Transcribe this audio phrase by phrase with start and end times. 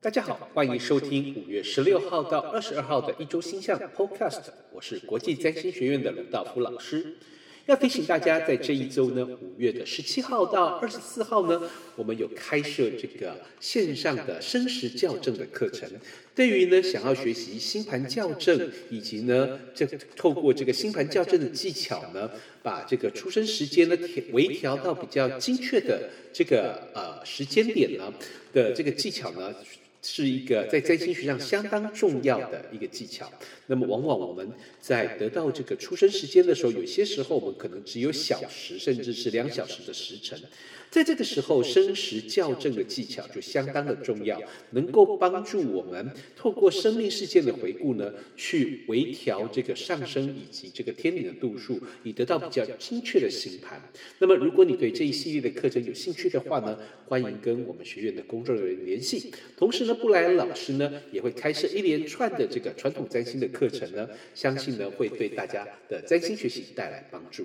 [0.00, 4.42] 大家好，欢迎收听五月十六号到二十二号的一周星象 Podcast。
[4.72, 7.16] 我是国际占星学院的卢道夫老师。
[7.66, 15.90] 要提醒大家，在这一周呢，五月的十七号到二十四号呢，我们有开设这个线上的生时校正的课程。
[16.32, 19.84] 对于呢，想要学习星盘校正，以及呢，这
[20.14, 22.30] 透过这个星盘校正的技巧呢，
[22.62, 28.14] 把这个出生时间呢调微调到比较精确的这个呃时间点呢
[28.52, 29.52] 的这个技巧呢。
[30.02, 33.30] 是一个在占星学上相当重要的一个技巧。
[33.66, 40.40] 那么，往往我们在得到这个出生时间的时候，有些时候我们可能只有小时，甚至是两小时的时辰。
[40.90, 53.80] 在这个时候，生时校正的技巧就相当的重要，能够帮助我们透过生命事件的回顾呢，去微调这个上升以及这个天顶的度数，以得到比较精确的星盘。
[54.18, 59.32] 那么，如果你对这一系列的课程有兴趣的话呢，欢迎跟我们学院的工作人员联系。
[59.56, 67.44] 同时呢，布莱恩老师呢也会开设一连串的这个传统占星的课程呢，相信呢会对大家的占星学习带来帮助。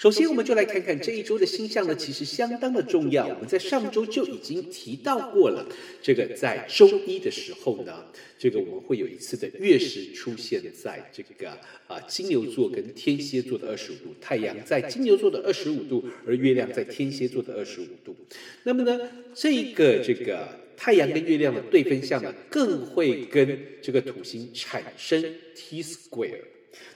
[0.00, 3.28] 首先，我们就来看看这一周的星象呢，其实相当的重要。
[3.28, 5.62] 我们在上周就已经提到过了，
[6.00, 8.06] 这个在周一的时候呢，
[8.38, 11.50] 这个我们会有一次的月食出现在这个
[11.86, 18.16] 啊金牛座跟天蝎座的二十五度，太阳在金牛座的二十五度，而月亮在天蝎座的二十五度。
[18.62, 18.98] 那么呢，
[19.34, 25.22] 这个这个太阳跟月亮的对分相呢，更会跟这个土星产生
[25.54, 26.40] T square。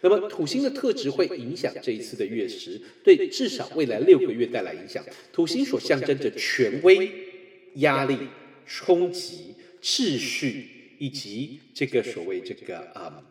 [0.00, 5.04] 那么土星的特质会影响这一次的月食，对至少未来六个月带来影响。
[5.32, 7.10] 土星所象征着权威、
[7.74, 8.18] 压力、
[8.66, 13.22] 冲击、秩序，以及这个所谓这个啊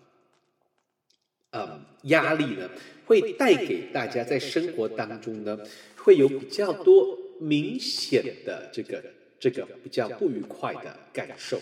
[1.51, 2.69] 啊压力呢，
[3.05, 5.59] 会带给大家在生活当中呢，
[5.95, 9.03] 会有比较多明显的这个
[9.39, 11.61] 这个比较不愉快的感受。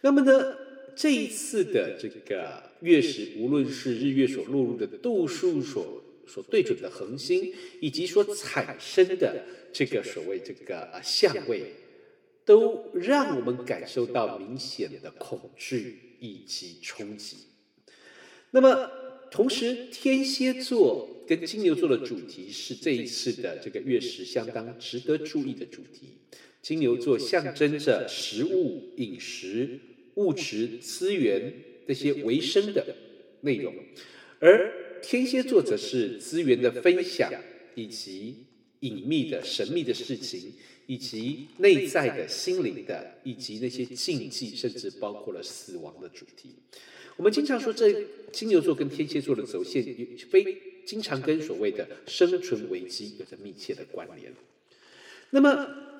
[0.00, 0.54] 那么呢，
[0.96, 11.72] 这一次的这个月食，无论是日月所落入的度数所所对准的恒星，以及所产生的这个所谓这个相位，
[12.44, 17.38] 都让我们感受到明显的恐惧以及冲击。
[18.52, 18.90] 那么，
[19.30, 26.18] 同时天蝎座跟金牛座的主题是这一次的这个月食相当值得注意的主题。
[26.62, 29.80] 金牛座象征着食物、饮食。
[30.14, 31.52] 物质资源
[31.86, 32.96] 这些为生的
[33.40, 33.74] 内容，
[34.38, 37.32] 而天蝎座则是资源的分享，
[37.74, 38.36] 以及
[38.80, 40.52] 隐秘的神秘的事情，
[40.86, 46.50] 以及内在的心灵的，以及那些禁忌，甚至包括了死亡的主题。
[47.16, 49.84] 我们经常说，这金牛座跟天蝎座的走线，
[50.30, 54.32] 非经常跟所谓的生存危机有着密切的关联。
[55.30, 55.93] 那么。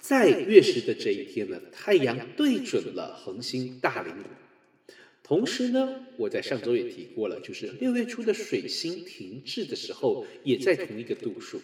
[0.00, 4.92] 在月食的这一天呢，太阳对准了恒星大陵五，
[5.22, 11.60] 同时呢，我在上周也提过了，就是六月初的水星停滞的时候，也在同一个度数，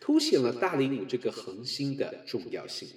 [0.00, 2.88] 凸显了大陵五这个恒星的重要性。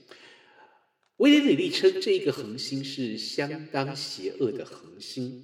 [1.17, 5.43] 威廉·李利称这一个恒星是相当邪恶的恒星。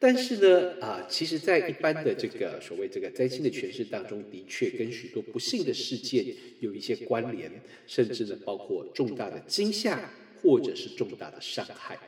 [0.00, 6.24] 但是呢，啊，其实，在一般的这个所谓这个灾星的诠释当中，的确跟许多不幸的事件
[6.60, 7.50] 有一些关联，
[7.84, 10.08] 甚至呢，包括重大的惊吓
[10.40, 11.98] 或者是重大的伤害。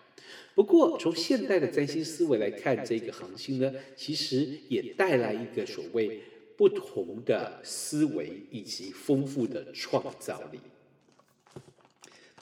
[0.55, 6.21] 不过，从现代的占星思维来看，这个恒星呢，其实也带来一个所谓
[6.57, 10.61] 不同的思维以及丰富的创造力。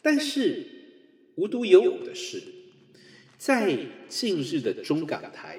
[0.03, 0.67] 但是，
[1.37, 2.58] 无独有偶的是。
[3.39, 3.79] 在
[4.09, 5.59] 近日的中港台，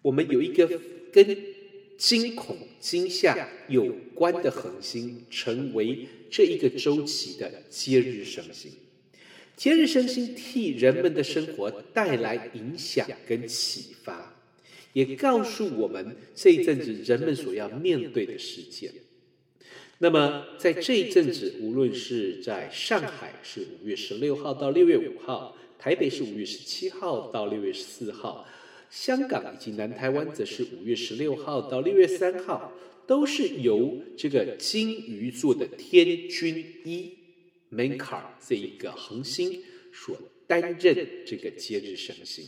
[0.00, 0.80] 我们有一个
[1.12, 1.36] 跟
[1.98, 8.72] 惊恐、惊吓有关的恒星，成为这一个周期的接日生星。
[9.54, 14.34] 接日生星替人们的生活带来影响跟启发，
[14.94, 18.90] 也告诉我们这一阵子人们所要面对的事件。
[20.02, 25.56] 那么，在这一阵子，无论是在上海，是五月十六号到六月五号。
[25.78, 28.44] 台北是五月十七号到六月十四号，
[28.90, 32.72] 香港以及南台湾则是五月十六号到六月三号，
[33.06, 37.12] 都是由这个金鱼座的天君一
[37.72, 39.62] Mankar 这一个恒星
[39.92, 40.16] 所
[40.48, 42.44] 担任这个节日生星。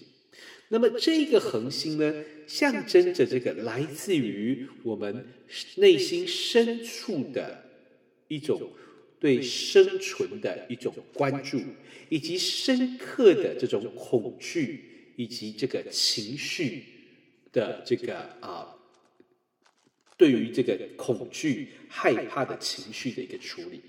[0.69, 5.27] 那么这个恒星呢，象征着这个来自于我们
[5.77, 7.65] 内心深处的
[8.29, 8.73] 一种。
[9.21, 11.59] 对生存的一种关注，
[12.11, 14.85] 以及深刻的这种恐惧，
[15.17, 16.85] 以及这个情绪
[17.51, 18.77] 的这个啊，
[20.19, 23.81] 对于这个恐惧、害怕的情绪的一个处理。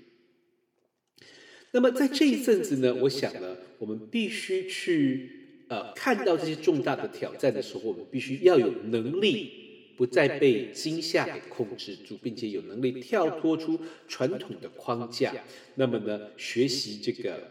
[1.72, 9.50] 那么在这一阵子呢，我想呢，我们必须去呃看到这些重大的挑战的时候，我们必须要有能力
[9.96, 15.34] 不再被惊吓给控制住，并且有能力跳脱出传统的框架。
[15.74, 17.50] 那么呢，学习这个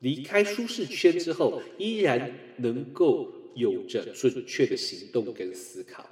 [0.00, 6.04] 离开舒适圈之后，依然能够有着准确的行动跟思考。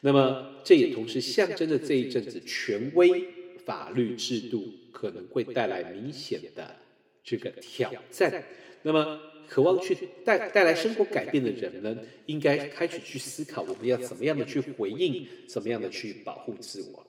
[0.00, 3.22] 那么，这也同时象征着这一阵子权威
[3.66, 6.74] 法律制度可能会带来明显的
[7.22, 8.42] 这个挑战。
[8.82, 9.20] 那么，
[9.50, 17.04] 渴望去带带来生活改变的人呢，应该开始去思考，我们要怎么样的去回应，怎么样的去保护自我。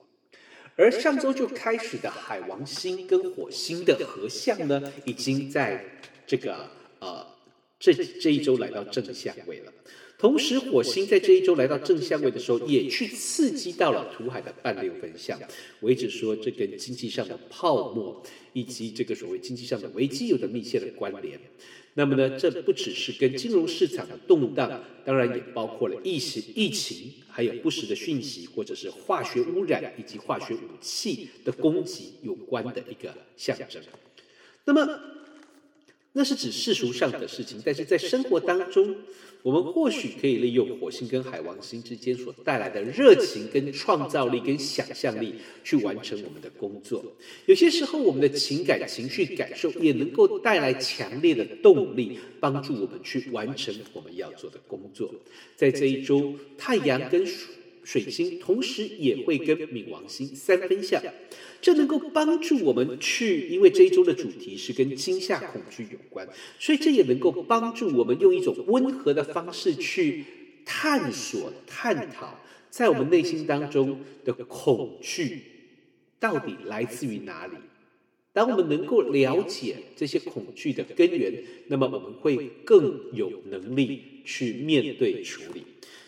[0.75, 5.85] 而上周就开始的海王星跟火星的合相呢，已经在
[6.25, 6.67] 这个
[6.97, 7.23] 呃
[7.79, 9.71] 这这一周来到正相位了。
[10.21, 15.39] 同时，火星在这一周来到正相位的时候，也去刺激到了土海的半六分相。
[15.79, 18.21] 我一直说，这跟经济上的泡沫
[18.53, 21.39] 以及这个所谓经济上的危机有着密切的关联。
[21.95, 33.81] 那么呢，这不只是跟金融市场的动荡，当然也包括了疫情、疫情，还有不实的讯息，或者是化学污染以及化学武器的攻击有关的一个象征。
[34.65, 35.00] 那么，
[36.13, 38.96] 那是指世俗上的事情，但是在生活当中，
[39.44, 47.02] 我们或许可以利用火星跟海王星之间所带来的热情、跟创造力、跟想象力，去完成我们的工作。
[47.46, 55.10] 有些时候，我们的情感、情绪、感受也能够带来强烈的动力，帮助我们去完成我们要做的工作。
[55.56, 57.25] 在这一周，太阳跟
[57.83, 61.01] 水星同时也会跟冥王星三分相，
[61.62, 66.28] 这能够帮助我们去，因为这一周的主题是跟惊吓、恐惧有关，
[66.60, 70.24] 所以这也能够帮助我们用一种温和的方式去
[70.66, 72.39] 探索、探讨，
[72.69, 75.42] 在我们内心当中的恐惧
[76.19, 77.54] 到底来自于哪里。
[78.34, 85.63] 当我们能够了解这些恐惧的根源，那么我们会更有能力去面对处理。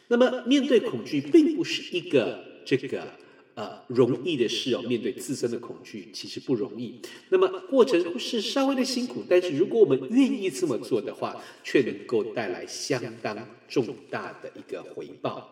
[0.08, 3.08] 那么，面对恐惧并不是一个这个
[3.56, 4.82] 呃容易的事哦。
[4.84, 7.00] 面对自身的恐惧，其实不容易。
[7.30, 15.50] 那么过程是稍微的辛苦，但是如果我们愿意这么做的话，却能够带来相当重大的一个回报。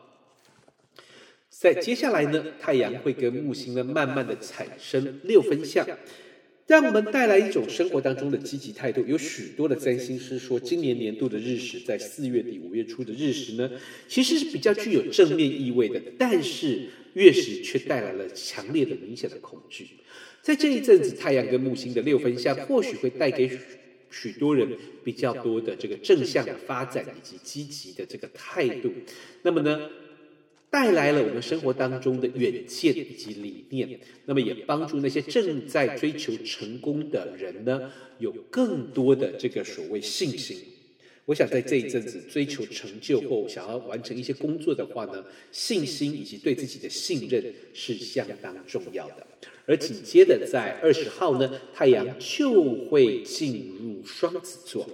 [1.50, 5.88] 在接下来呢，太阳会跟木星呢慢慢的产生六分相。
[6.71, 9.03] 让我们带来一种生活当中的积极态度。
[9.06, 13.69] 有许多的占星师说，今年年度的日食在四月底五月初的日食呢，
[14.07, 16.01] 其实是比较具有正面意味的。
[16.18, 19.85] 但是月食却带来了强烈的、明显的恐惧。
[20.41, 23.51] 在这一阵子，太阳跟木星的六分相，或许会带给
[24.09, 24.65] 许多人
[25.03, 28.89] 比较多的这个正向的发展以及积极的这个态度。
[29.41, 29.89] 那么呢，
[30.71, 40.57] 带来了我们生活当中的远见以及理念，那么也帮助那些正在追求成功的人呢，有更多的这个所谓信心。
[41.25, 49.27] 我想在这一阵子追求成就或想要完成一些工作的话呢，信心以及对自己的信任是相当重要的。
[49.65, 54.88] 而紧接着在二十号呢，太阳就会进入双子座。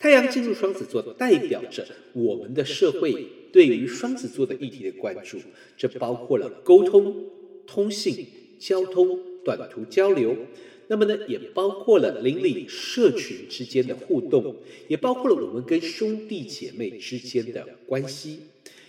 [0.00, 5.36] 太阳进入双子座，代表着我们的社会对于双子座的议题的关注，
[5.76, 7.26] 这包括了沟通、
[7.66, 8.26] 通信、
[8.58, 10.34] 交通、短途交流，
[10.88, 14.56] 那么呢，也包括了邻里社群之间的互动，
[14.88, 18.40] 也包括了我们跟兄弟姐妹之间的关系，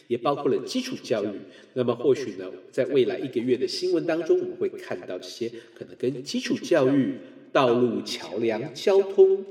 [0.08, 1.28] 也包括了基础教育。
[1.74, 7.16] 那么或许呢，在未来一个月的新闻当中，我们会看到这些可能跟基础教育、
[7.52, 9.46] 道路、桥梁、交通。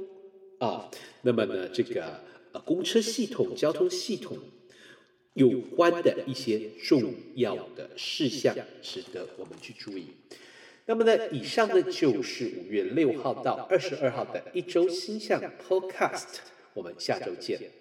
[0.61, 0.91] 啊，
[1.23, 2.21] 那么呢，这个
[2.53, 4.37] 呃，公车系统、交通系统
[5.35, 10.09] 有关的一些重要的事项，值得我们去注意。
[10.87, 16.39] 那么呢，以上呢就是五月六号到二十二号的一周星象 Podcast，
[16.75, 17.80] 我们下周见。